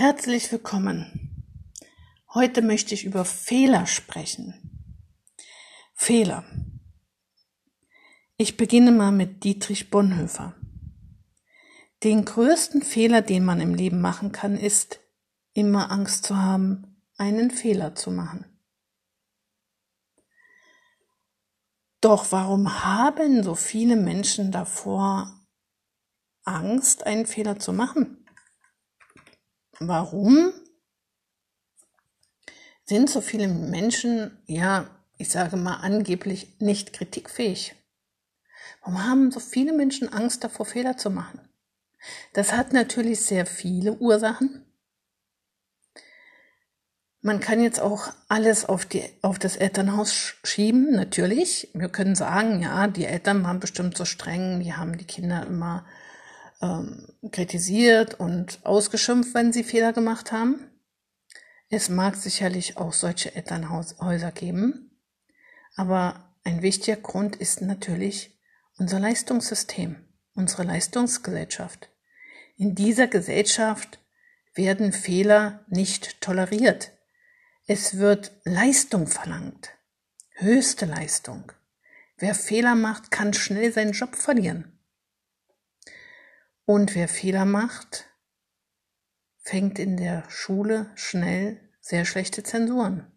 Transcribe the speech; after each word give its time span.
Herzlich 0.00 0.50
willkommen. 0.50 1.44
Heute 2.32 2.62
möchte 2.62 2.94
ich 2.94 3.04
über 3.04 3.26
Fehler 3.26 3.84
sprechen. 3.84 4.54
Fehler. 5.92 6.42
Ich 8.38 8.56
beginne 8.56 8.92
mal 8.92 9.12
mit 9.12 9.44
Dietrich 9.44 9.90
Bonhoeffer. 9.90 10.54
Den 12.02 12.24
größten 12.24 12.80
Fehler, 12.80 13.20
den 13.20 13.44
man 13.44 13.60
im 13.60 13.74
Leben 13.74 14.00
machen 14.00 14.32
kann, 14.32 14.56
ist, 14.56 15.00
immer 15.52 15.92
Angst 15.92 16.24
zu 16.24 16.38
haben, 16.38 17.02
einen 17.18 17.50
Fehler 17.50 17.94
zu 17.94 18.10
machen. 18.10 18.46
Doch 22.00 22.32
warum 22.32 22.82
haben 22.84 23.42
so 23.42 23.54
viele 23.54 23.96
Menschen 23.96 24.50
davor 24.50 25.46
Angst, 26.44 27.04
einen 27.04 27.26
Fehler 27.26 27.58
zu 27.58 27.74
machen? 27.74 28.19
Warum 29.82 30.52
sind 32.84 33.08
so 33.08 33.22
viele 33.22 33.48
Menschen, 33.48 34.36
ja, 34.46 34.90
ich 35.16 35.30
sage 35.30 35.56
mal 35.56 35.76
angeblich 35.76 36.60
nicht 36.60 36.92
kritikfähig? 36.92 37.74
Warum 38.82 39.02
haben 39.02 39.30
so 39.30 39.40
viele 39.40 39.72
Menschen 39.72 40.12
Angst 40.12 40.44
davor, 40.44 40.66
Fehler 40.66 40.98
zu 40.98 41.08
machen? 41.10 41.48
Das 42.34 42.52
hat 42.52 42.74
natürlich 42.74 43.22
sehr 43.22 43.46
viele 43.46 43.94
Ursachen. 43.94 44.66
Man 47.22 47.40
kann 47.40 47.62
jetzt 47.62 47.80
auch 47.80 48.12
alles 48.28 48.66
auf, 48.66 48.84
die, 48.84 49.04
auf 49.22 49.38
das 49.38 49.56
Elternhaus 49.56 50.34
schieben, 50.44 50.92
natürlich. 50.92 51.70
Wir 51.72 51.88
können 51.88 52.14
sagen, 52.14 52.62
ja, 52.62 52.86
die 52.86 53.06
Eltern 53.06 53.42
waren 53.44 53.60
bestimmt 53.60 53.96
so 53.96 54.04
streng, 54.04 54.60
die 54.60 54.74
haben 54.74 54.98
die 54.98 55.06
Kinder 55.06 55.46
immer 55.46 55.86
ähm, 56.60 57.08
kritisiert 57.30 58.14
und 58.14 58.60
ausgeschimpft, 58.64 59.34
wenn 59.34 59.52
sie 59.52 59.64
Fehler 59.64 59.92
gemacht 59.92 60.32
haben. 60.32 60.66
Es 61.68 61.88
mag 61.88 62.16
sicherlich 62.16 62.76
auch 62.76 62.92
solche 62.92 63.34
Elternhäuser 63.34 64.32
geben, 64.32 64.90
aber 65.76 66.34
ein 66.44 66.62
wichtiger 66.62 66.96
Grund 66.96 67.36
ist 67.36 67.62
natürlich 67.62 68.38
unser 68.76 68.98
Leistungssystem, 68.98 69.96
unsere 70.34 70.64
Leistungsgesellschaft. 70.64 71.90
In 72.56 72.74
dieser 72.74 73.06
Gesellschaft 73.06 74.00
werden 74.54 74.92
Fehler 74.92 75.64
nicht 75.68 76.20
toleriert. 76.20 76.92
Es 77.66 77.98
wird 77.98 78.32
Leistung 78.44 79.06
verlangt, 79.06 79.70
höchste 80.32 80.86
Leistung. 80.86 81.52
Wer 82.18 82.34
Fehler 82.34 82.74
macht, 82.74 83.10
kann 83.10 83.32
schnell 83.32 83.72
seinen 83.72 83.92
Job 83.92 84.16
verlieren. 84.16 84.79
Und 86.70 86.94
wer 86.94 87.08
Fehler 87.08 87.46
macht, 87.46 88.08
fängt 89.38 89.80
in 89.80 89.96
der 89.96 90.30
Schule 90.30 90.92
schnell 90.94 91.68
sehr 91.80 92.04
schlechte 92.04 92.44
Zensuren. 92.44 93.10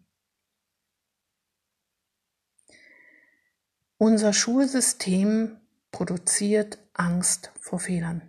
Unser 3.96 4.32
Schulsystem 4.32 5.60
produziert 5.92 6.80
Angst 6.94 7.52
vor 7.60 7.78
Fehlern. 7.78 8.28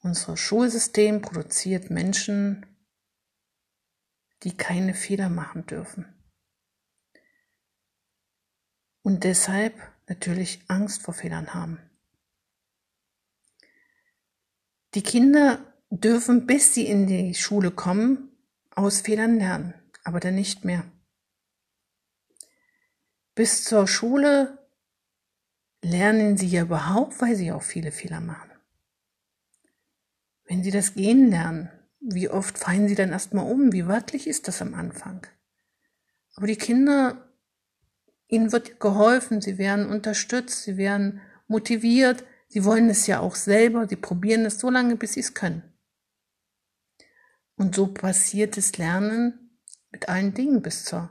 Unser 0.00 0.36
Schulsystem 0.36 1.22
produziert 1.22 1.88
Menschen, 1.88 2.66
die 4.42 4.58
keine 4.58 4.92
Fehler 4.92 5.30
machen 5.30 5.64
dürfen. 5.64 6.22
Und 9.00 9.24
deshalb 9.24 9.74
natürlich 10.06 10.62
Angst 10.68 11.00
vor 11.00 11.14
Fehlern 11.14 11.54
haben. 11.54 11.80
Die 14.94 15.02
Kinder 15.02 15.58
dürfen, 15.90 16.46
bis 16.46 16.74
sie 16.74 16.86
in 16.86 17.06
die 17.06 17.34
Schule 17.34 17.70
kommen, 17.70 18.30
aus 18.70 19.00
Fehlern 19.00 19.38
lernen, 19.38 19.74
aber 20.04 20.20
dann 20.20 20.34
nicht 20.34 20.64
mehr. 20.64 20.84
Bis 23.34 23.64
zur 23.64 23.88
Schule 23.88 24.58
lernen 25.82 26.36
sie 26.36 26.46
ja 26.46 26.62
überhaupt, 26.62 27.20
weil 27.20 27.34
sie 27.34 27.50
auch 27.50 27.62
viele 27.62 27.90
Fehler 27.90 28.20
machen. 28.20 28.50
Wenn 30.44 30.62
sie 30.62 30.70
das 30.70 30.94
Gehen 30.94 31.30
lernen, 31.30 31.70
wie 32.00 32.28
oft 32.28 32.58
fallen 32.58 32.86
sie 32.86 32.94
dann 32.94 33.10
erstmal 33.10 33.50
um? 33.50 33.72
Wie 33.72 33.86
wirklich 33.86 34.26
ist 34.26 34.46
das 34.46 34.62
am 34.62 34.74
Anfang? 34.74 35.26
Aber 36.34 36.46
die 36.46 36.56
Kinder, 36.56 37.28
ihnen 38.28 38.52
wird 38.52 38.78
geholfen, 38.78 39.40
sie 39.40 39.58
werden 39.58 39.88
unterstützt, 39.88 40.62
sie 40.62 40.76
werden 40.76 41.20
motiviert, 41.48 42.24
Sie 42.48 42.64
wollen 42.64 42.88
es 42.88 43.06
ja 43.06 43.20
auch 43.20 43.34
selber, 43.34 43.88
sie 43.88 43.96
probieren 43.96 44.44
es 44.44 44.58
so 44.58 44.70
lange, 44.70 44.96
bis 44.96 45.14
sie 45.14 45.20
es 45.20 45.34
können. 45.34 45.62
Und 47.56 47.74
so 47.74 47.88
passiert 47.88 48.56
das 48.56 48.76
Lernen 48.78 49.60
mit 49.90 50.08
allen 50.08 50.34
Dingen 50.34 50.62
bis 50.62 50.84
zur, 50.84 51.10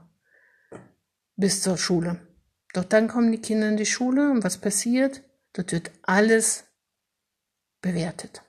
bis 1.35 1.61
zur 1.61 1.77
Schule. 1.77 2.27
Doch 2.73 2.83
dann 2.83 3.07
kommen 3.07 3.31
die 3.31 3.41
Kinder 3.41 3.69
in 3.69 3.77
die 3.77 3.85
Schule 3.85 4.31
und 4.31 4.43
was 4.43 4.57
passiert? 4.57 5.21
Dort 5.53 5.71
wird 5.71 5.91
alles 6.01 6.65
bewertet. 7.81 8.41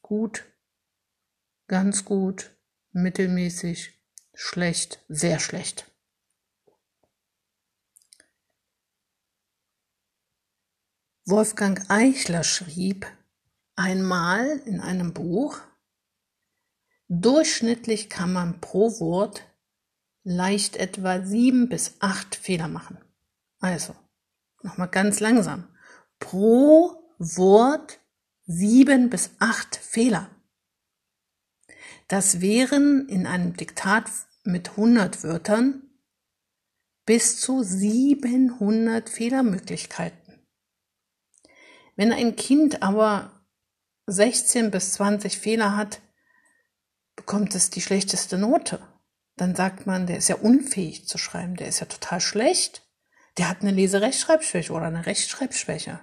Gut, 0.00 0.44
ganz 1.68 2.04
gut, 2.04 2.56
mittelmäßig, 2.92 4.00
schlecht, 4.34 5.04
sehr 5.08 5.38
schlecht. 5.38 5.91
Wolfgang 11.24 11.88
Eichler 11.88 12.42
schrieb 12.42 13.06
einmal 13.76 14.60
in 14.64 14.80
einem 14.80 15.12
Buch, 15.12 15.60
durchschnittlich 17.08 18.10
kann 18.10 18.32
man 18.32 18.60
pro 18.60 18.98
Wort 18.98 19.44
leicht 20.24 20.76
etwa 20.76 21.24
sieben 21.24 21.68
bis 21.68 21.94
acht 22.00 22.34
Fehler 22.34 22.66
machen. 22.66 22.98
Also, 23.60 23.94
nochmal 24.62 24.88
ganz 24.88 25.20
langsam. 25.20 25.68
Pro 26.18 26.96
Wort 27.18 28.00
sieben 28.46 29.08
bis 29.08 29.30
acht 29.38 29.76
Fehler. 29.76 30.28
Das 32.08 32.40
wären 32.40 33.08
in 33.08 33.28
einem 33.28 33.56
Diktat 33.56 34.10
mit 34.42 34.70
100 34.70 35.22
Wörtern 35.22 35.82
bis 37.06 37.40
zu 37.40 37.62
700 37.62 39.08
Fehlermöglichkeiten. 39.08 40.21
Wenn 42.02 42.12
ein 42.12 42.34
Kind 42.34 42.82
aber 42.82 43.46
16 44.06 44.72
bis 44.72 44.94
20 44.94 45.38
Fehler 45.38 45.76
hat, 45.76 46.00
bekommt 47.14 47.54
es 47.54 47.70
die 47.70 47.80
schlechteste 47.80 48.38
Note. 48.38 48.84
Dann 49.36 49.54
sagt 49.54 49.86
man, 49.86 50.08
der 50.08 50.16
ist 50.16 50.26
ja 50.26 50.34
unfähig 50.34 51.06
zu 51.06 51.16
schreiben, 51.16 51.54
der 51.54 51.68
ist 51.68 51.78
ja 51.78 51.86
total 51.86 52.20
schlecht. 52.20 52.82
Der 53.38 53.48
hat 53.48 53.60
eine 53.60 53.70
Leserechtschreibschwäche 53.70 54.72
oder 54.72 54.86
eine 54.86 55.06
Rechtschreibschwäche. 55.06 56.00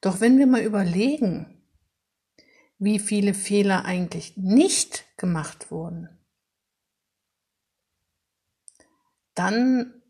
Doch 0.00 0.22
wenn 0.22 0.38
wir 0.38 0.46
mal 0.46 0.62
überlegen, 0.62 1.68
wie 2.78 3.00
viele 3.00 3.34
Fehler 3.34 3.84
eigentlich 3.84 4.38
nicht 4.38 5.04
gemacht 5.18 5.70
wurden, 5.70 6.08
dann 9.34 10.01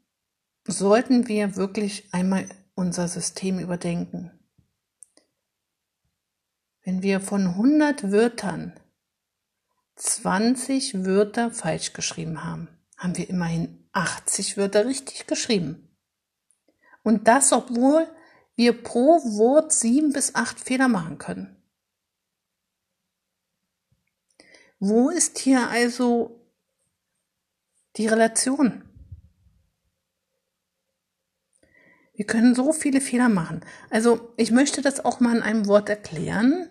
sollten 0.67 1.29
wir 1.29 1.57
wirklich 1.57 2.13
einmal 2.13 2.49
unser 2.75 3.09
System 3.09 3.59
überdenken. 3.59 4.31
Wenn 6.85 7.03
wir 7.03 7.21
von 7.21 7.47
100 7.47 8.11
Wörtern 8.11 8.79
20 9.97 11.05
Wörter 11.05 11.51
falsch 11.51 11.93
geschrieben 11.93 12.45
haben, 12.45 12.69
haben 12.97 13.17
wir 13.17 13.29
immerhin 13.29 13.89
80 13.93 14.57
Wörter 14.57 14.87
richtig 14.87 15.27
geschrieben. 15.27 15.97
Und 17.03 17.29
das, 17.29 17.53
obwohl 17.53 18.09
wir 18.55 18.83
pro 18.83 19.19
Wort 19.37 19.73
sieben 19.73 20.13
bis 20.13 20.35
acht 20.35 20.61
Fehler 20.61 20.89
machen 20.89 21.19
können. 21.19 21.57
Wo 24.79 25.11
ist 25.11 25.39
hier 25.39 25.69
also 25.69 26.45
die 27.97 28.09
Relation? 28.09 28.92
Wir 32.15 32.27
können 32.27 32.55
so 32.55 32.73
viele 32.73 33.01
Fehler 33.01 33.29
machen. 33.29 33.63
Also 33.91 34.33
ich 34.37 34.51
möchte 34.51 34.83
das 34.83 35.05
auch 35.05 35.21
mal 35.21 35.37
in 35.37 35.43
einem 35.43 35.67
Wort 35.67 35.89
erklären. 35.89 36.69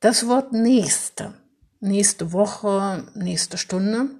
Das 0.00 0.26
Wort 0.26 0.52
nächste, 0.52 1.34
nächste 1.80 2.32
Woche, 2.32 3.06
nächste 3.14 3.56
Stunde. 3.56 4.10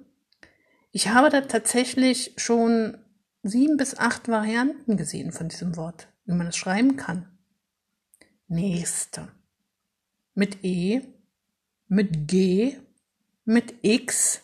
Ich 0.91 1.09
habe 1.09 1.29
da 1.29 1.41
tatsächlich 1.41 2.33
schon 2.37 2.97
sieben 3.43 3.77
bis 3.77 3.97
acht 3.97 4.27
Varianten 4.27 4.97
gesehen 4.97 5.31
von 5.31 5.47
diesem 5.47 5.77
Wort, 5.77 6.07
wie 6.25 6.33
man 6.33 6.47
es 6.47 6.57
schreiben 6.57 6.95
kann. 6.95 7.27
Nächste. 8.47 9.27
Mit 10.33 10.63
E, 10.63 11.01
mit 11.87 12.27
G, 12.27 12.77
mit 13.45 13.75
X, 13.83 14.41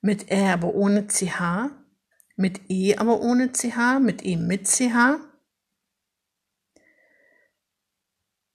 mit 0.00 0.30
R, 0.30 0.54
aber 0.54 0.74
ohne 0.74 1.06
CH, 1.06 1.70
mit 2.38 2.70
E, 2.70 2.96
aber 2.96 3.20
ohne 3.20 3.52
CH, 3.52 3.98
mit 4.00 4.24
E 4.24 4.36
mit 4.36 4.66
CH. 4.66 5.18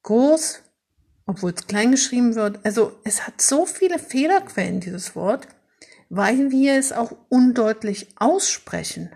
Groß, 0.03 0.63
obwohl 1.25 1.51
es 1.51 1.67
klein 1.67 1.91
geschrieben 1.91 2.35
wird. 2.35 2.65
Also 2.65 2.99
es 3.03 3.27
hat 3.27 3.41
so 3.41 3.65
viele 3.65 3.99
Fehlerquellen, 3.99 4.79
dieses 4.79 5.15
Wort, 5.15 5.47
weil 6.09 6.51
wir 6.51 6.75
es 6.77 6.91
auch 6.91 7.15
undeutlich 7.29 8.07
aussprechen. 8.15 9.11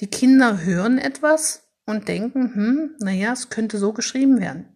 Die 0.00 0.08
Kinder 0.08 0.62
hören 0.62 0.98
etwas 0.98 1.68
und 1.86 2.08
denken, 2.08 2.54
hm, 2.54 2.96
naja, 2.98 3.32
es 3.32 3.50
könnte 3.50 3.78
so 3.78 3.92
geschrieben 3.92 4.40
werden. 4.40 4.68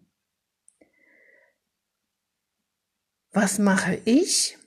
Was 3.31 3.59
mache 3.59 4.01
ich? 4.05 4.57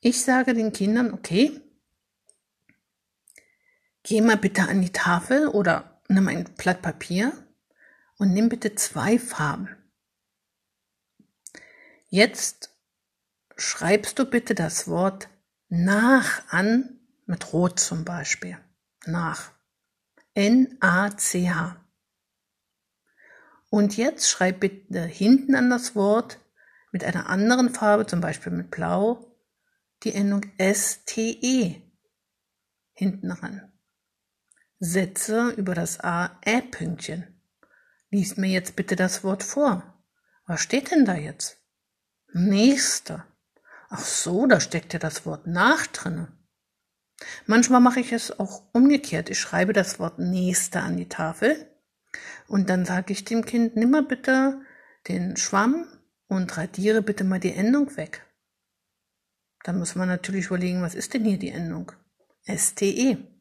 Ich 0.00 0.22
sage 0.22 0.54
den 0.54 0.72
Kindern, 0.72 1.12
okay, 1.12 1.60
geh 4.08 4.22
mal 4.22 4.38
bitte 4.38 4.62
an 4.62 4.80
die 4.80 4.92
Tafel 4.92 5.48
oder 5.48 6.00
nimm 6.08 6.28
ein 6.28 6.44
Blatt 6.56 6.80
Papier 6.80 7.30
und 8.16 8.32
nimm 8.32 8.48
bitte 8.48 8.74
zwei 8.74 9.18
Farben. 9.18 9.68
Jetzt 12.08 12.70
schreibst 13.58 14.18
du 14.18 14.24
bitte 14.24 14.54
das 14.54 14.88
Wort 14.88 15.28
nach 15.68 16.42
an, 16.48 17.00
mit 17.26 17.52
Rot 17.52 17.78
zum 17.78 18.06
Beispiel. 18.06 18.56
Nach. 19.04 19.52
N-A-C-H. 20.32 21.76
Und 23.68 23.96
jetzt 23.98 24.30
schreib 24.30 24.60
bitte 24.60 25.04
hinten 25.04 25.54
an 25.54 25.68
das 25.68 25.94
Wort 25.94 26.38
mit 26.92 27.04
einer 27.04 27.28
anderen 27.28 27.68
Farbe, 27.68 28.06
zum 28.06 28.22
Beispiel 28.22 28.52
mit 28.52 28.70
Blau, 28.70 29.36
die 30.02 30.14
Endung 30.14 30.46
S-T-E 30.56 31.82
hinten 32.94 33.30
ran. 33.32 33.70
Setze 34.80 35.50
über 35.50 35.74
das 35.74 36.00
A-Ä-Pünktchen. 36.00 37.26
Lies 38.10 38.36
mir 38.36 38.48
jetzt 38.48 38.76
bitte 38.76 38.96
das 38.96 39.24
Wort 39.24 39.42
vor. 39.42 39.82
Was 40.46 40.60
steht 40.60 40.90
denn 40.90 41.04
da 41.04 41.14
jetzt? 41.14 41.58
Nächster. 42.32 43.26
Ach 43.90 44.04
so, 44.04 44.46
da 44.46 44.60
steckt 44.60 44.92
ja 44.92 44.98
das 44.98 45.26
Wort 45.26 45.46
nach 45.46 45.86
drinne. 45.88 46.28
Manchmal 47.46 47.80
mache 47.80 48.00
ich 48.00 48.12
es 48.12 48.38
auch 48.38 48.62
umgekehrt. 48.72 49.30
Ich 49.30 49.40
schreibe 49.40 49.72
das 49.72 49.98
Wort 49.98 50.18
Nächster 50.18 50.82
an 50.82 50.96
die 50.96 51.08
Tafel 51.08 51.66
und 52.46 52.70
dann 52.70 52.84
sage 52.84 53.12
ich 53.12 53.24
dem 53.24 53.44
Kind, 53.44 53.76
nimm 53.76 53.90
mal 53.90 54.04
bitte 54.04 54.60
den 55.08 55.36
Schwamm 55.36 55.86
und 56.28 56.56
radiere 56.56 57.02
bitte 57.02 57.24
mal 57.24 57.40
die 57.40 57.54
Endung 57.54 57.96
weg. 57.96 58.24
Dann 59.64 59.78
muss 59.78 59.94
man 59.94 60.08
natürlich 60.08 60.46
überlegen, 60.46 60.82
was 60.82 60.94
ist 60.94 61.14
denn 61.14 61.24
hier 61.24 61.38
die 61.38 61.50
Endung? 61.50 61.92
STE. 62.46 63.37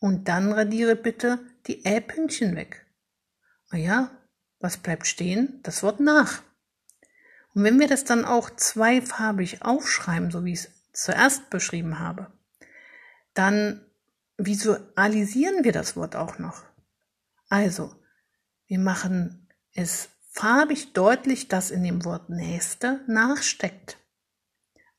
Und 0.00 0.28
dann 0.28 0.52
radiere 0.52 0.96
bitte 0.96 1.38
die 1.66 1.84
Ä-Pünktchen 1.84 2.56
weg. 2.56 2.86
Ah 3.70 3.76
ja, 3.76 4.10
was 4.58 4.78
bleibt 4.78 5.06
stehen? 5.06 5.60
Das 5.62 5.82
Wort 5.82 6.00
nach. 6.00 6.42
Und 7.54 7.64
wenn 7.64 7.78
wir 7.78 7.86
das 7.86 8.04
dann 8.04 8.24
auch 8.24 8.50
zweifarbig 8.50 9.62
aufschreiben, 9.62 10.30
so 10.30 10.44
wie 10.44 10.52
ich 10.52 10.60
es 10.60 10.70
zuerst 10.92 11.50
beschrieben 11.50 11.98
habe, 11.98 12.32
dann 13.34 13.84
visualisieren 14.36 15.64
wir 15.64 15.72
das 15.72 15.96
Wort 15.96 16.16
auch 16.16 16.38
noch. 16.38 16.64
Also, 17.48 17.94
wir 18.66 18.78
machen 18.78 19.48
es 19.74 20.08
farbig 20.30 20.92
deutlich, 20.92 21.48
dass 21.48 21.70
in 21.70 21.84
dem 21.84 22.04
Wort 22.04 22.30
Nächste 22.30 23.00
nachsteckt. 23.06 23.98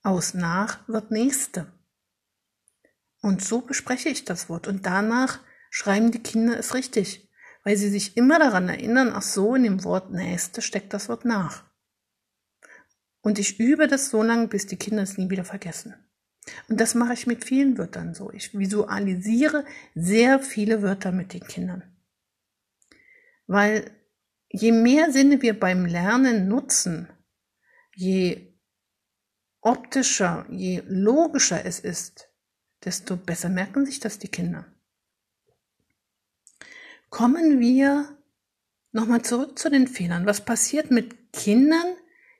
Aus 0.03 0.33
nach 0.33 0.87
wird 0.87 1.11
Nächste. 1.11 1.71
Und 3.21 3.43
so 3.43 3.61
bespreche 3.61 4.09
ich 4.09 4.25
das 4.25 4.49
Wort. 4.49 4.67
Und 4.67 4.85
danach 4.85 5.39
schreiben 5.69 6.11
die 6.11 6.23
Kinder 6.23 6.57
es 6.57 6.73
richtig, 6.73 7.29
weil 7.63 7.77
sie 7.77 7.89
sich 7.89 8.17
immer 8.17 8.39
daran 8.39 8.67
erinnern, 8.67 9.11
ach 9.13 9.21
so, 9.21 9.55
in 9.55 9.63
dem 9.63 9.83
Wort 9.83 10.11
Nächste 10.11 10.61
steckt 10.61 10.93
das 10.93 11.07
Wort 11.07 11.25
nach. 11.25 11.63
Und 13.21 13.37
ich 13.37 13.59
übe 13.59 13.87
das 13.87 14.09
so 14.09 14.23
lange, 14.23 14.47
bis 14.47 14.65
die 14.65 14.77
Kinder 14.77 15.03
es 15.03 15.17
nie 15.17 15.29
wieder 15.29 15.45
vergessen. 15.45 15.95
Und 16.67 16.81
das 16.81 16.95
mache 16.95 17.13
ich 17.13 17.27
mit 17.27 17.45
vielen 17.45 17.77
Wörtern 17.77 18.15
so. 18.15 18.31
Ich 18.31 18.57
visualisiere 18.57 19.63
sehr 19.93 20.39
viele 20.39 20.81
Wörter 20.81 21.11
mit 21.11 21.33
den 21.33 21.45
Kindern. 21.45 21.83
Weil 23.45 23.91
je 24.49 24.71
mehr 24.71 25.11
Sinne 25.11 25.41
wir 25.43 25.59
beim 25.59 25.85
Lernen 25.85 26.47
nutzen, 26.47 27.07
je 27.93 28.55
optischer, 29.61 30.47
je 30.49 30.81
logischer 30.87 31.63
es 31.63 31.79
ist, 31.79 32.30
desto 32.83 33.17
besser 33.17 33.49
merken 33.49 33.85
sich 33.85 33.99
das 33.99 34.19
die 34.19 34.27
Kinder. 34.27 34.65
Kommen 37.09 37.59
wir 37.59 38.17
nochmal 38.91 39.21
zurück 39.21 39.57
zu 39.59 39.69
den 39.69 39.87
Fehlern. 39.87 40.25
Was 40.25 40.45
passiert 40.45 40.91
mit 40.91 41.33
Kindern, 41.33 41.95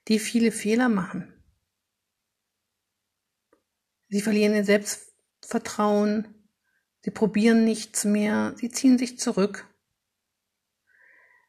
die 0.08 0.20
viele 0.20 0.52
Fehler 0.52 0.90
machen? 0.90 1.34
Sie 4.10 4.22
verlieren 4.22 4.54
ihr 4.54 4.66
Selbstvertrauen, 4.66 6.28
sie 7.02 7.12
probieren 7.12 7.64
nichts 7.64 8.04
mehr, 8.04 8.54
sie 8.58 8.70
ziehen 8.70 8.98
sich 8.98 9.20
zurück. 9.20 9.68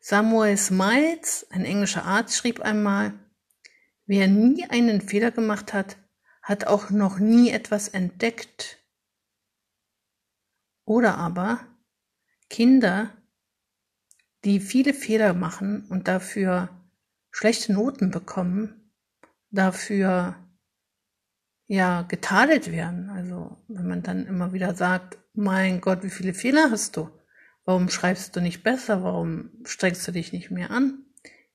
Samuel 0.01 0.57
Smiles, 0.57 1.47
ein 1.51 1.65
englischer 1.65 2.05
Arzt, 2.05 2.37
schrieb 2.37 2.61
einmal, 2.61 3.15
wer 4.07 4.27
nie 4.27 4.65
einen 4.69 5.01
Fehler 5.01 5.31
gemacht 5.31 5.73
hat, 5.73 5.97
hat 6.43 6.67
auch 6.67 6.91
noch 6.91 7.19
nie 7.19 7.51
etwas 7.51 7.89
entdeckt. 7.89 8.82
Oder 10.85 11.17
aber 11.17 11.61
Kinder, 12.49 13.11
die 14.45 14.61
viele 14.61 14.95
Fehler 14.95 15.35
machen 15.35 15.87
und 15.89 16.09
dafür 16.09 16.69
schlechte 17.31 17.73
Noten 17.73 18.11
bekommen, 18.11 18.93
dafür 19.51 20.37
ja 21.67 22.03
getadelt 22.03 22.71
werden. 22.71 23.09
Also 23.11 23.57
wenn 23.69 23.87
man 23.87 24.03
dann 24.03 24.27
immer 24.27 24.53
wieder 24.53 24.75
sagt, 24.75 25.19
mein 25.35 25.81
Gott, 25.81 26.03
wie 26.03 26.11
viele 26.11 26.35
Fehler 26.35 26.71
hast 26.71 26.97
du? 26.97 27.09
Warum 27.65 27.89
schreibst 27.89 28.35
du 28.37 28.41
nicht 28.41 28.63
besser? 28.63 29.03
Warum 29.03 29.51
strengst 29.65 30.07
du 30.07 30.13
dich 30.13 30.33
nicht 30.33 30.51
mehr 30.51 30.71
an? 30.71 31.05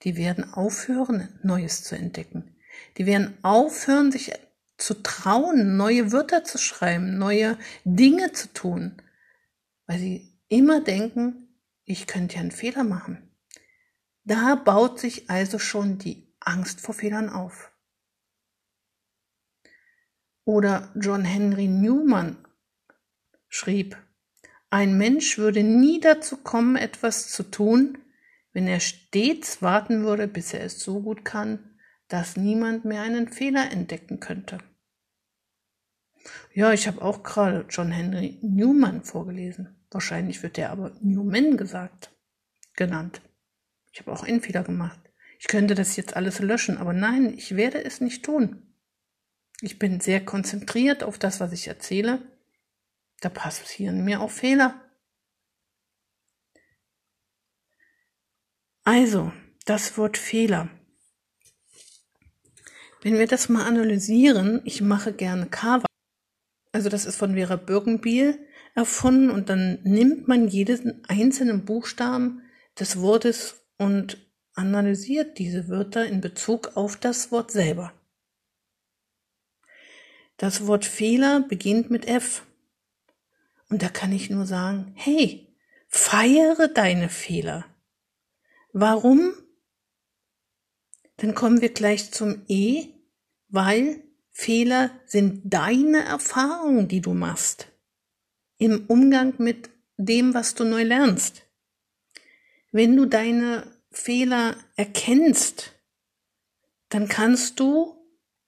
Die 0.03 0.15
werden 0.15 0.53
aufhören, 0.53 1.27
Neues 1.43 1.83
zu 1.83 1.95
entdecken. 1.95 2.55
Die 2.97 3.05
werden 3.05 3.37
aufhören, 3.43 4.11
sich 4.11 4.31
zu 4.77 5.01
trauen, 5.01 5.75
neue 5.75 6.11
Wörter 6.11 6.43
zu 6.43 6.57
schreiben, 6.57 7.17
neue 7.17 7.57
Dinge 7.83 8.31
zu 8.31 8.53
tun, 8.53 9.01
weil 9.87 9.99
sie 9.99 10.39
immer 10.49 10.81
denken, 10.81 11.47
ich 11.85 12.05
könnte 12.05 12.35
ja 12.35 12.41
einen 12.41 12.51
Fehler 12.51 12.83
machen. 12.83 13.31
Da 14.23 14.55
baut 14.55 14.99
sich 14.99 15.29
also 15.29 15.57
schon 15.57 15.97
die 15.97 16.35
Angst 16.41 16.81
vor 16.81 16.93
Fehlern 16.93 17.29
auf. 17.29 17.71
Oder 20.43 20.91
John 20.95 21.25
Henry 21.25 21.67
Newman 21.67 22.37
schrieb, 23.47 23.97
ein 24.69 24.97
Mensch 24.97 25.37
würde 25.37 25.63
nie 25.63 25.99
dazu 26.01 26.37
kommen, 26.37 26.75
etwas 26.75 27.29
zu 27.31 27.43
tun, 27.43 27.97
wenn 28.51 28.67
er 28.67 28.81
stets 28.81 29.61
warten 29.61 30.03
würde, 30.03 30.27
bis 30.27 30.53
er 30.53 30.63
es 30.63 30.81
so 30.81 31.01
gut 31.01 31.23
kann, 31.23 31.79
dass 32.09 32.35
niemand 32.35 32.83
mehr 32.85 33.01
einen 33.01 33.29
Fehler 33.29 33.71
entdecken 33.71 34.19
könnte. 34.19 34.59
Ja, 36.53 36.73
ich 36.73 36.87
habe 36.87 37.01
auch 37.01 37.23
gerade 37.23 37.65
John 37.69 37.91
Henry 37.91 38.39
Newman 38.41 39.03
vorgelesen. 39.03 39.76
Wahrscheinlich 39.91 40.43
wird 40.43 40.57
er 40.57 40.71
aber 40.71 40.91
Newman 41.01 41.57
gesagt, 41.57 42.11
genannt. 42.75 43.21
Ich 43.91 43.99
habe 43.99 44.11
auch 44.11 44.23
einen 44.23 44.41
Fehler 44.41 44.63
gemacht. 44.63 44.99
Ich 45.39 45.47
könnte 45.47 45.75
das 45.75 45.95
jetzt 45.95 46.15
alles 46.15 46.39
löschen, 46.39 46.77
aber 46.77 46.93
nein, 46.93 47.33
ich 47.37 47.55
werde 47.55 47.83
es 47.83 48.01
nicht 48.01 48.23
tun. 48.25 48.73
Ich 49.61 49.79
bin 49.79 49.99
sehr 49.99 50.23
konzentriert 50.23 51.03
auf 51.03 51.17
das, 51.17 51.39
was 51.39 51.51
ich 51.51 51.67
erzähle. 51.67 52.21
Da 53.21 53.29
passieren 53.29 54.03
mir 54.03 54.21
auch 54.21 54.31
Fehler. 54.31 54.79
Also, 58.83 59.33
das 59.65 59.97
Wort 59.97 60.17
Fehler. 60.17 60.69
Wenn 63.01 63.17
wir 63.17 63.27
das 63.27 63.49
mal 63.49 63.65
analysieren, 63.65 64.61
ich 64.63 64.81
mache 64.81 65.13
gerne 65.13 65.47
Kava. 65.47 65.85
Also 66.71 66.89
das 66.89 67.05
ist 67.05 67.15
von 67.15 67.33
Vera 67.33 67.55
Birkenbiel 67.55 68.39
erfunden 68.77 69.31
und 69.31 69.49
dann 69.49 69.79
nimmt 69.81 70.27
man 70.27 70.47
jeden 70.47 71.03
einzelnen 71.09 71.65
Buchstaben 71.65 72.43
des 72.79 73.01
Wortes 73.01 73.65
und 73.79 74.19
analysiert 74.53 75.39
diese 75.39 75.67
Wörter 75.67 76.05
in 76.05 76.21
Bezug 76.21 76.77
auf 76.77 76.95
das 76.95 77.31
Wort 77.31 77.49
selber. 77.49 77.91
Das 80.37 80.67
Wort 80.67 80.85
Fehler 80.85 81.39
beginnt 81.39 81.89
mit 81.89 82.07
F. 82.07 82.45
Und 83.67 83.81
da 83.81 83.89
kann 83.89 84.11
ich 84.11 84.29
nur 84.29 84.45
sagen, 84.45 84.93
hey, 84.95 85.57
feiere 85.87 86.67
deine 86.67 87.09
Fehler. 87.09 87.65
Warum? 88.73 89.33
Dann 91.15 91.33
kommen 91.33 91.61
wir 91.61 91.73
gleich 91.73 92.11
zum 92.11 92.43
E, 92.47 92.89
weil 93.49 94.03
Fehler 94.29 94.91
sind 95.07 95.41
deine 95.45 96.05
Erfahrungen, 96.05 96.87
die 96.87 97.01
du 97.01 97.15
machst 97.15 97.71
im 98.57 98.85
Umgang 98.87 99.33
mit 99.37 99.69
dem, 99.97 100.33
was 100.33 100.55
du 100.55 100.63
neu 100.63 100.83
lernst. 100.83 101.43
Wenn 102.71 102.95
du 102.95 103.05
deine 103.05 103.63
Fehler 103.91 104.55
erkennst, 104.75 105.73
dann 106.89 107.07
kannst 107.07 107.59
du 107.59 107.95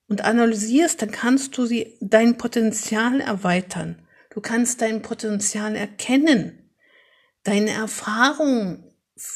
und 0.08 0.22
analysierst, 0.22 1.02
dann 1.02 1.12
kannst 1.12 1.58
du 1.58 1.66
sie, 1.66 1.98
dein 2.02 2.38
Potenzial 2.38 3.22
erweitern. 3.22 4.08
Du 4.32 4.42
kannst 4.42 4.82
dein 4.82 5.02
Potenzial 5.02 5.76
erkennen. 5.76 6.72
Deine 7.44 7.72
Erfahrungen 7.72 8.94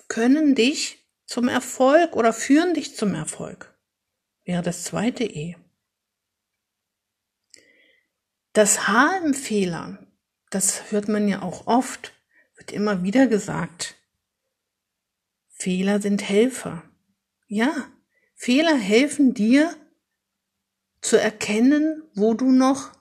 können 0.07 0.55
dich 0.55 1.09
zum 1.25 1.47
Erfolg 1.47 2.15
oder 2.15 2.33
führen 2.33 2.73
dich 2.73 2.95
zum 2.95 3.13
Erfolg. 3.15 3.77
Wäre 4.43 4.61
das 4.61 4.83
zweite 4.83 5.23
E. 5.23 5.55
Das 8.53 8.87
H 8.87 9.17
im 9.25 9.33
Fehler, 9.33 10.05
das 10.53 10.91
hört 10.91 11.07
man 11.07 11.27
ja 11.27 11.41
auch 11.41 11.67
oft, 11.67 12.13
wird 12.55 12.71
immer 12.71 13.03
wieder 13.03 13.27
gesagt. 13.27 13.95
Fehler 15.49 16.01
sind 16.01 16.27
Helfer. 16.27 16.83
Ja, 17.47 17.71
Fehler 18.35 18.75
helfen 18.75 19.33
dir 19.33 19.73
zu 21.01 21.17
erkennen, 21.19 22.03
wo 22.15 22.33
du 22.33 22.51
noch 22.51 22.91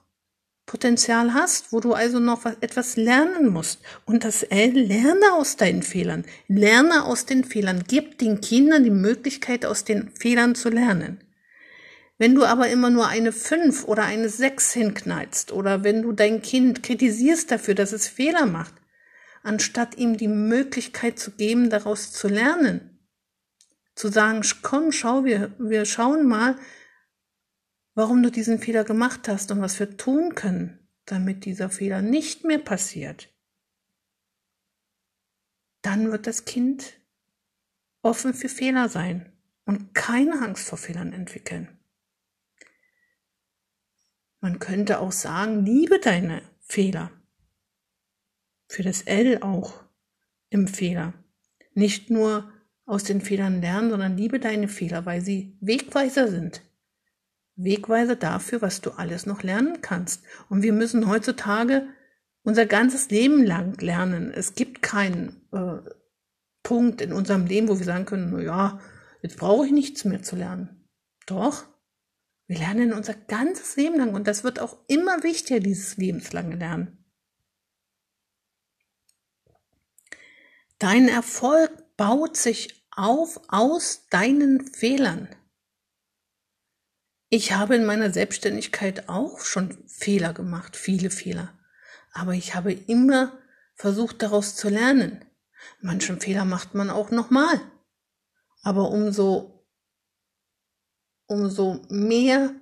Potenzial 0.65 1.33
hast, 1.33 1.73
wo 1.73 1.81
du 1.81 1.93
also 1.93 2.19
noch 2.19 2.45
etwas 2.45 2.95
lernen 2.95 3.49
musst. 3.49 3.81
Und 4.05 4.23
das 4.23 4.43
L, 4.43 4.71
lerne 4.71 5.33
aus 5.33 5.57
deinen 5.57 5.83
Fehlern. 5.83 6.25
Lerne 6.47 7.03
aus 7.03 7.25
den 7.25 7.43
Fehlern. 7.43 7.83
Gib 7.87 8.17
den 8.17 8.39
Kindern 8.39 8.83
die 8.83 8.89
Möglichkeit, 8.89 9.65
aus 9.65 9.83
den 9.83 10.11
Fehlern 10.11 10.55
zu 10.55 10.69
lernen. 10.69 11.19
Wenn 12.17 12.35
du 12.35 12.45
aber 12.45 12.69
immer 12.69 12.89
nur 12.89 13.07
eine 13.07 13.31
5 13.31 13.85
oder 13.85 14.03
eine 14.03 14.29
6 14.29 14.73
hinknallst 14.73 15.51
oder 15.51 15.83
wenn 15.83 16.03
du 16.03 16.11
dein 16.11 16.41
Kind 16.41 16.83
kritisierst 16.83 17.51
dafür, 17.51 17.75
dass 17.75 17.91
es 17.91 18.07
Fehler 18.07 18.45
macht, 18.45 18.73
anstatt 19.41 19.97
ihm 19.97 20.17
die 20.17 20.27
Möglichkeit 20.27 21.19
zu 21.19 21.31
geben, 21.31 21.69
daraus 21.69 22.11
zu 22.11 22.27
lernen, 22.27 22.99
zu 23.95 24.07
sagen, 24.09 24.41
komm, 24.61 24.91
schau, 24.91 25.25
wir, 25.25 25.53
wir 25.59 25.85
schauen 25.85 26.27
mal, 26.27 26.57
warum 27.95 28.23
du 28.23 28.31
diesen 28.31 28.59
Fehler 28.59 28.83
gemacht 28.83 29.27
hast 29.27 29.51
und 29.51 29.61
was 29.61 29.79
wir 29.79 29.97
tun 29.97 30.35
können, 30.35 30.87
damit 31.05 31.45
dieser 31.45 31.69
Fehler 31.69 32.01
nicht 32.01 32.43
mehr 32.43 32.59
passiert, 32.59 33.29
dann 35.81 36.11
wird 36.11 36.27
das 36.27 36.45
Kind 36.45 36.93
offen 38.01 38.33
für 38.33 38.49
Fehler 38.49 38.89
sein 38.89 39.31
und 39.65 39.93
keine 39.93 40.41
Angst 40.41 40.67
vor 40.67 40.77
Fehlern 40.77 41.13
entwickeln. 41.13 41.79
Man 44.43 44.59
könnte 44.59 44.99
auch 44.99 45.13
sagen, 45.13 45.63
liebe 45.65 45.99
deine 45.99 46.41
Fehler. 46.59 47.11
Für 48.67 48.83
das 48.83 49.03
L 49.03 49.41
auch 49.41 49.85
im 50.49 50.67
Fehler. 50.67 51.13
Nicht 51.75 52.09
nur 52.09 52.51
aus 52.85 53.05
den 53.05 53.21
Fehlern 53.21 53.61
lernen, 53.61 53.89
sondern 53.89 54.17
liebe 54.17 54.41
deine 54.41 54.67
Fehler, 54.67 55.05
weil 55.05 55.21
sie 55.21 55.57
Wegweiser 55.61 56.27
sind. 56.27 56.61
Wegweiser 57.55 58.17
dafür, 58.17 58.61
was 58.61 58.81
du 58.81 58.91
alles 58.91 59.25
noch 59.25 59.43
lernen 59.43 59.81
kannst. 59.81 60.25
Und 60.49 60.61
wir 60.61 60.73
müssen 60.73 61.07
heutzutage 61.07 61.87
unser 62.41 62.65
ganzes 62.65 63.09
Leben 63.11 63.45
lang 63.45 63.79
lernen. 63.79 64.29
Es 64.29 64.55
gibt 64.55 64.81
keinen 64.81 65.47
äh, 65.53 65.77
Punkt 66.63 66.99
in 66.99 67.13
unserem 67.13 67.45
Leben, 67.45 67.69
wo 67.69 67.79
wir 67.79 67.85
sagen 67.85 68.03
können, 68.03 68.29
na 68.33 68.41
ja, 68.41 68.79
jetzt 69.21 69.37
brauche 69.37 69.67
ich 69.67 69.71
nichts 69.71 70.03
mehr 70.03 70.21
zu 70.21 70.35
lernen. 70.35 70.85
Doch, 71.27 71.63
wir 72.53 72.59
lernen 72.59 72.93
unser 72.93 73.15
ganzes 73.15 73.77
Leben 73.77 73.97
lang 73.97 74.13
und 74.13 74.27
das 74.27 74.43
wird 74.43 74.59
auch 74.59 74.77
immer 74.87 75.23
wichtiger, 75.23 75.59
dieses 75.59 75.97
lebenslange 75.97 76.55
Lernen. 76.55 77.03
Dein 80.77 81.07
Erfolg 81.07 81.71
baut 81.97 82.37
sich 82.37 82.85
auf 82.91 83.41
aus 83.47 84.05
deinen 84.11 84.67
Fehlern. 84.67 85.29
Ich 87.29 87.53
habe 87.53 87.75
in 87.75 87.85
meiner 87.85 88.11
Selbstständigkeit 88.13 89.09
auch 89.09 89.39
schon 89.39 89.87
Fehler 89.87 90.33
gemacht, 90.33 90.75
viele 90.75 91.09
Fehler. 91.09 91.57
Aber 92.11 92.33
ich 92.33 92.53
habe 92.53 92.71
immer 92.71 93.35
versucht, 93.73 94.21
daraus 94.21 94.55
zu 94.55 94.69
lernen. 94.69 95.25
Manchen 95.81 96.19
Fehler 96.19 96.45
macht 96.45 96.75
man 96.75 96.91
auch 96.91 97.09
nochmal. 97.09 97.59
Aber 98.61 98.91
umso 98.91 99.52
umso 101.33 101.81
mehr 101.89 102.53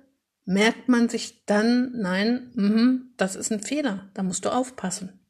merkt 0.44 0.88
man 0.88 1.08
sich 1.08 1.44
dann, 1.44 1.92
nein, 1.92 2.50
mh, 2.54 3.00
das 3.16 3.36
ist 3.36 3.52
ein 3.52 3.60
Fehler, 3.60 4.10
da 4.14 4.22
musst 4.22 4.44
du 4.44 4.48
aufpassen. 4.50 5.20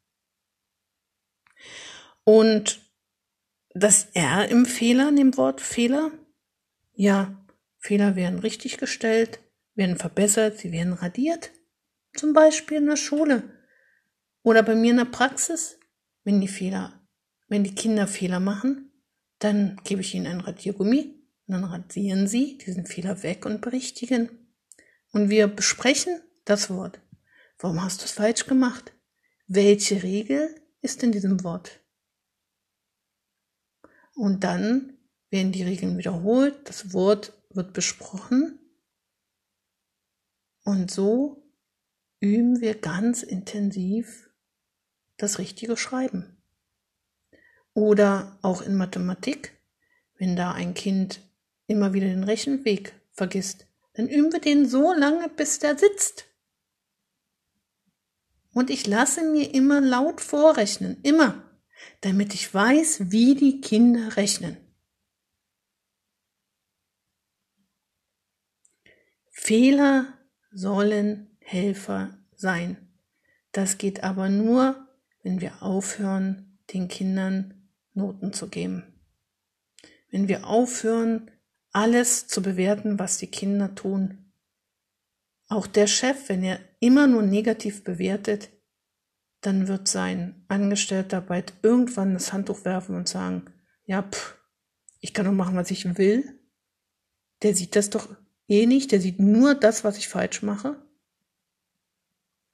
Und 2.23 2.81
das 3.73 4.05
R 4.13 4.47
im 4.49 4.65
Fehler, 4.65 5.09
in 5.09 5.17
dem 5.17 5.37
Wort 5.37 5.61
Fehler, 5.61 6.11
ja, 6.93 7.45
Fehler 7.79 8.15
werden 8.15 8.39
richtig 8.39 8.77
gestellt, 8.77 9.39
werden 9.75 9.97
verbessert, 9.97 10.57
sie 10.57 10.71
werden 10.71 10.93
radiert. 10.93 11.51
Zum 12.15 12.33
Beispiel 12.33 12.77
in 12.77 12.87
der 12.87 12.95
Schule 12.95 13.43
oder 14.43 14.63
bei 14.63 14.75
mir 14.75 14.91
in 14.91 14.97
der 14.97 15.05
Praxis, 15.05 15.79
wenn 16.23 16.39
die 16.39 16.47
Fehler, 16.47 17.07
wenn 17.47 17.63
die 17.63 17.75
Kinder 17.75 18.07
Fehler 18.07 18.39
machen, 18.39 18.91
dann 19.39 19.81
gebe 19.83 20.01
ich 20.01 20.15
ihnen 20.15 20.27
ein 20.27 20.39
Radiergummi 20.39 21.22
dann 21.53 21.63
radieren 21.63 22.27
Sie 22.27 22.57
diesen 22.57 22.85
Fehler 22.85 23.23
weg 23.23 23.45
und 23.45 23.61
berichtigen. 23.61 24.29
Und 25.11 25.29
wir 25.29 25.47
besprechen 25.47 26.21
das 26.45 26.69
Wort. 26.69 26.99
Warum 27.59 27.81
hast 27.81 28.01
du 28.01 28.05
es 28.05 28.11
falsch 28.11 28.45
gemacht? 28.45 28.93
Welche 29.47 30.03
Regel 30.03 30.53
ist 30.81 31.03
in 31.03 31.11
diesem 31.11 31.43
Wort? 31.43 31.79
Und 34.15 34.43
dann 34.43 34.97
werden 35.29 35.51
die 35.51 35.63
Regeln 35.63 35.97
wiederholt, 35.97 36.69
das 36.69 36.93
Wort 36.93 37.33
wird 37.49 37.73
besprochen 37.73 38.59
und 40.63 40.89
so 40.89 41.43
üben 42.19 42.61
wir 42.61 42.75
ganz 42.75 43.21
intensiv 43.21 44.29
das 45.17 45.39
richtige 45.39 45.75
Schreiben. 45.75 46.41
Oder 47.73 48.39
auch 48.41 48.61
in 48.61 48.75
Mathematik, 48.75 49.59
wenn 50.17 50.35
da 50.35 50.51
ein 50.53 50.73
Kind 50.73 51.21
immer 51.67 51.93
wieder 51.93 52.07
den 52.07 52.23
Rechenweg 52.23 52.93
vergisst, 53.11 53.67
dann 53.93 54.07
üben 54.07 54.31
wir 54.31 54.39
den 54.39 54.67
so 54.67 54.93
lange, 54.93 55.29
bis 55.29 55.59
der 55.59 55.77
sitzt. 55.77 56.25
Und 58.53 58.69
ich 58.69 58.85
lasse 58.85 59.23
mir 59.23 59.53
immer 59.53 59.81
laut 59.81 60.21
vorrechnen, 60.21 60.97
immer, 61.03 61.43
damit 62.01 62.33
ich 62.33 62.53
weiß, 62.53 63.11
wie 63.11 63.35
die 63.35 63.61
Kinder 63.61 64.15
rechnen. 64.15 64.57
Fehler 69.29 70.13
sollen 70.51 71.35
Helfer 71.39 72.17
sein. 72.35 72.77
Das 73.51 73.77
geht 73.77 74.03
aber 74.03 74.29
nur, 74.29 74.87
wenn 75.23 75.41
wir 75.41 75.61
aufhören, 75.61 76.59
den 76.73 76.87
Kindern 76.87 77.69
Noten 77.93 78.33
zu 78.33 78.47
geben. 78.47 78.83
Wenn 80.09 80.27
wir 80.27 80.47
aufhören, 80.47 81.29
alles 81.73 82.27
zu 82.27 82.41
bewerten, 82.41 82.99
was 82.99 83.17
die 83.17 83.27
Kinder 83.27 83.75
tun. 83.75 84.31
Auch 85.49 85.67
der 85.67 85.87
Chef, 85.87 86.29
wenn 86.29 86.43
er 86.43 86.59
immer 86.79 87.07
nur 87.07 87.23
negativ 87.23 87.83
bewertet, 87.83 88.49
dann 89.41 89.67
wird 89.67 89.87
sein 89.87 90.45
Angestellter 90.47 91.19
bald 91.19 91.53
irgendwann 91.61 92.13
das 92.13 92.31
Handtuch 92.31 92.63
werfen 92.63 92.95
und 92.95 93.09
sagen, 93.09 93.45
ja, 93.85 94.03
pff, 94.03 94.37
ich 95.01 95.13
kann 95.13 95.25
doch 95.25 95.33
machen, 95.33 95.57
was 95.57 95.69
ich 95.69 95.97
will. 95.97 96.39
Der 97.41 97.53
sieht 97.53 97.75
das 97.75 97.89
doch 97.89 98.07
eh 98.47 98.65
nicht, 98.65 98.91
der 98.91 99.01
sieht 99.01 99.19
nur 99.19 99.53
das, 99.53 99.83
was 99.83 99.97
ich 99.97 100.07
falsch 100.07 100.43
mache. 100.43 100.81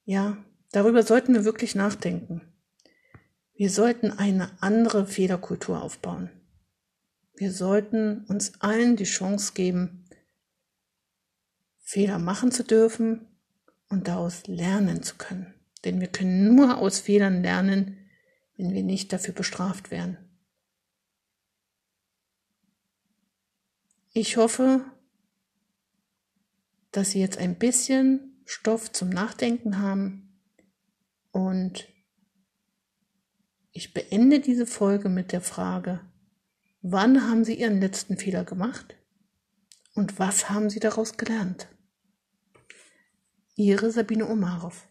Ja, 0.04 0.44
darüber 0.72 1.04
sollten 1.04 1.36
wir 1.36 1.46
wirklich 1.46 1.76
nachdenken. 1.76 2.42
Wir 3.54 3.70
sollten 3.70 4.12
eine 4.12 4.50
andere 4.62 5.06
Fehlerkultur 5.06 5.84
aufbauen. 5.84 6.32
Wir 7.40 7.54
sollten 7.54 8.26
uns 8.26 8.60
allen 8.60 8.98
die 8.98 9.06
Chance 9.06 9.54
geben, 9.54 10.04
Fehler 11.80 12.20
machen 12.20 12.52
zu 12.52 12.66
dürfen 12.66 13.30
und 13.88 14.10
daraus 14.10 14.46
lernen 14.48 15.04
zu 15.04 15.16
können. 15.16 15.54
Denn 15.86 16.02
wir 16.02 16.10
können 16.10 16.54
nur 16.54 16.80
aus 16.80 17.00
Fehlern 17.00 17.42
lernen, 17.42 18.10
wenn 18.58 18.74
wir 18.74 18.84
nicht 18.84 19.14
dafür 19.14 19.34
bestraft 19.34 19.90
werden. 19.90 20.18
Ich 24.12 24.36
hoffe, 24.36 24.84
dass 26.92 27.12
Sie 27.12 27.22
jetzt 27.22 27.38
ein 27.38 27.58
bisschen 27.58 28.44
Stoff 28.44 28.92
zum 28.92 29.08
Nachdenken 29.08 29.80
haben 29.80 30.42
und 31.32 31.88
ich 33.72 33.94
beende 33.94 34.42
diese 34.42 34.66
Folge 34.66 35.08
mit 35.08 35.32
der 35.32 35.40
Frage, 35.40 36.02
Wann 36.82 37.30
haben 37.30 37.44
Sie 37.44 37.56
Ihren 37.56 37.82
letzten 37.82 38.18
Fehler 38.18 38.46
gemacht? 38.46 38.96
Und 39.96 40.18
was 40.18 40.50
haben 40.50 40.70
Sie 40.70 40.80
daraus 40.80 41.18
gelernt? 41.18 41.68
Ihre 43.56 43.92
Sabine 43.92 44.30
Omarov. 44.30 44.89